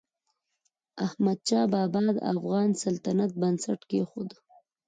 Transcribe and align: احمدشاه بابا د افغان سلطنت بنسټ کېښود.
احمدشاه 1.05 1.65
بابا 1.73 2.01
د 2.17 2.19
افغان 2.33 2.69
سلطنت 2.83 3.31
بنسټ 3.41 3.79
کېښود. 3.89 4.29